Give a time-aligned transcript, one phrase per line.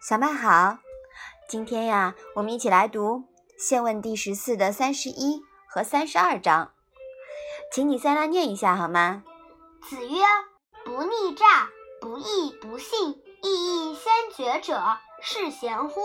[0.00, 0.78] 小麦好，
[1.48, 3.18] 今天呀，我们一起来读
[3.58, 6.72] 《宪问》第十四的三十一和三十二章，
[7.72, 9.24] 请你再来念一下好吗？
[9.82, 10.18] 子曰
[10.84, 11.70] ：“不逆诈，
[12.00, 14.80] 不义不信，义义先觉者，
[15.20, 16.00] 是贤乎？”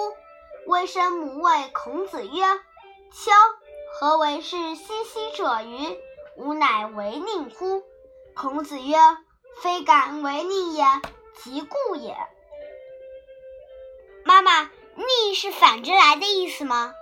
[0.67, 2.43] 微生母谓孔子曰
[3.13, 3.31] ：“丘，
[3.93, 5.97] 何为是西西者于？
[6.37, 7.83] 吾乃为佞乎？”
[8.35, 8.95] 孔子曰
[9.61, 10.83] ：“非敢为逆也，
[11.43, 12.15] 即故也。”
[14.23, 16.93] 妈妈，逆是反着来的意思吗？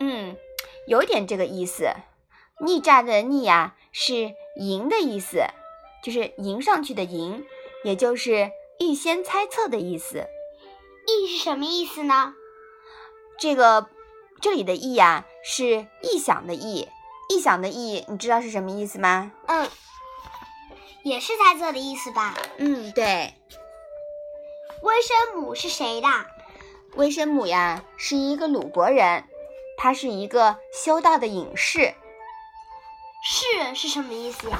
[0.00, 0.36] 嗯，
[0.86, 1.90] 有点这个意思。
[2.60, 5.44] 逆诈的逆呀，是迎的意思，
[6.02, 7.46] 就是迎上去的迎，
[7.84, 10.26] 也就是预先猜测的意思。
[11.06, 12.34] 意是什么意思呢？
[13.38, 13.88] 这个
[14.40, 16.88] 这里的意呀，是臆想的臆。
[17.30, 19.30] 臆想的臆，你知道是什么意思吗？
[19.46, 19.68] 嗯，
[21.08, 22.36] 也是猜测的意思吧？
[22.58, 23.34] 嗯，对。
[24.82, 26.08] 微生母是谁的？
[26.94, 29.24] 微生母呀，是一个鲁国人，
[29.76, 31.94] 他是一个修道的隐士。
[33.24, 34.58] 士是什么意思呀？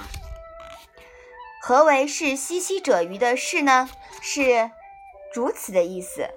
[1.63, 3.89] 何为是兮兮者于的士呢？
[4.21, 4.71] 是
[5.33, 6.29] 如此的意思。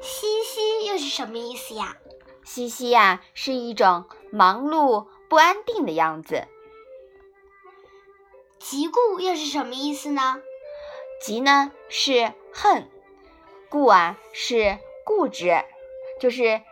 [0.00, 1.96] 兮兮又是什么意思呀？
[2.44, 6.48] 兮兮呀，是一种忙碌不安定的样子。
[8.64, 10.40] 疾故又是什么意思呢？
[11.20, 12.88] 疾呢是恨，
[13.68, 15.64] 故啊是固执，
[16.20, 16.62] 就是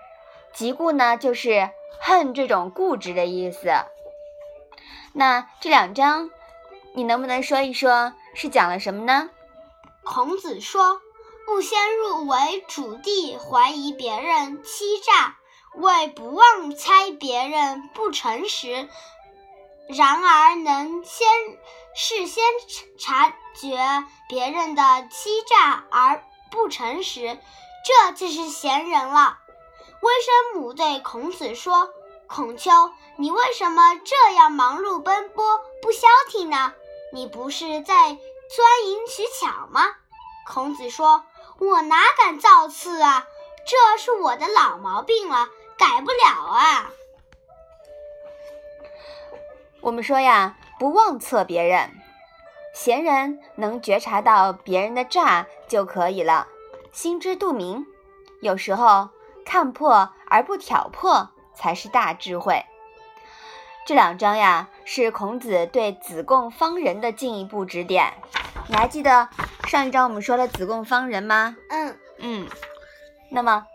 [0.54, 1.68] 疾固呢就是
[2.00, 3.72] 恨这种固执的意思。
[5.12, 6.30] 那这两章，
[6.94, 9.28] 你能不能说一说，是讲了什么呢？
[10.04, 11.00] 孔子说
[11.44, 15.36] ：“不先入为主地，怀疑别人欺诈，
[15.74, 18.88] 为不忘猜别人不诚实。
[19.92, 21.28] 然而能先
[21.94, 22.44] 事先
[22.98, 23.78] 察觉
[24.28, 27.38] 别人的欺诈而不诚实，
[27.84, 29.38] 这就是贤人了。”
[30.02, 31.90] 微生母对孔子说。
[32.32, 32.70] 孔丘，
[33.16, 36.72] 你为什么这样忙碌奔波不消停呢？
[37.12, 39.84] 你不是在钻营取巧吗？
[40.46, 41.24] 孔子说
[41.58, 43.24] ：“我哪敢造次啊，
[43.66, 46.92] 这是我的老毛病了，改不了啊。”
[49.80, 51.90] 我们说呀，不妄测别人，
[52.74, 56.46] 闲人能觉察到别人的诈就可以了，
[56.92, 57.86] 心知肚明。
[58.40, 59.08] 有时候
[59.44, 61.30] 看破而不挑破。
[61.52, 62.64] 才是大智慧。
[63.84, 68.14] 这两章呀，是孔子对子贡方人的进一步指点。
[68.66, 69.28] 你还记得
[69.68, 71.54] 上一章我们说了子贡方人吗？
[71.68, 72.48] 嗯嗯。
[73.28, 73.66] 那么，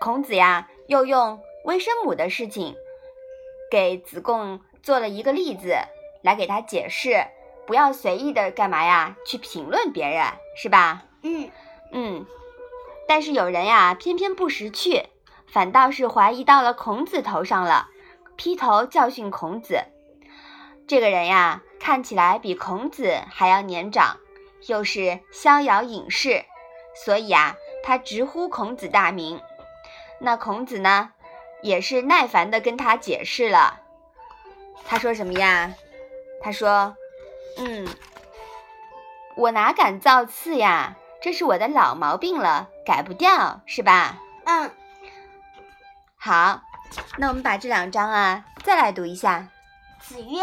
[0.00, 2.74] 孔子呀，又用微生母的事情
[3.70, 5.76] 给子贡做了一个例子，
[6.22, 7.26] 来给他解释，
[7.66, 10.24] 不要随意的干嘛呀，去评论别人，
[10.56, 11.04] 是吧？
[11.22, 11.50] 嗯
[11.92, 12.26] 嗯。
[13.06, 15.06] 但是有人呀，偏偏不识趣。
[15.46, 17.88] 反倒是怀疑到了孔子头上了，
[18.36, 19.82] 劈头教训孔子。
[20.86, 24.18] 这个人呀，看起来比孔子还要年长，
[24.66, 26.44] 又是逍遥隐士，
[26.94, 29.40] 所以啊，他直呼孔子大名。
[30.20, 31.12] 那孔子呢，
[31.62, 33.80] 也是耐烦的跟他解释了。
[34.86, 35.74] 他说什么呀？
[36.40, 36.96] 他说
[37.58, 37.88] ：“嗯，
[39.36, 40.96] 我哪敢造次呀？
[41.20, 44.70] 这是我的老毛病了，改不掉，是吧？”嗯。
[46.16, 46.62] 好，
[47.16, 49.48] 那我们把这两章啊再来读一下。
[50.00, 50.42] 子曰：“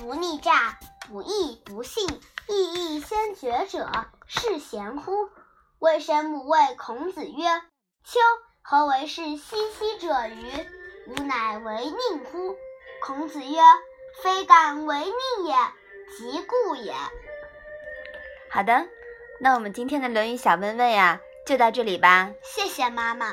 [0.00, 2.08] 不逆诈，不义不信，
[2.48, 5.12] 义义先觉者，是贤乎？”
[5.78, 7.46] 微生母谓孔子曰
[8.02, 8.18] ：“丘，
[8.70, 10.44] 何为是兮兮者于？
[11.06, 12.54] 吾乃为佞乎？”
[13.00, 13.58] 孔子曰
[14.22, 15.54] ：“非敢为佞也，
[16.14, 16.92] 即故也。”
[18.52, 18.86] 好的，
[19.40, 22.30] 那我们今天的《论语》小问问呀，就到这里吧。
[22.42, 23.32] 谢谢妈妈。